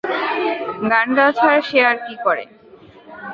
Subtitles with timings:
[0.91, 2.43] গার্ন গাওয়া ছাড়া সে আর কী করে?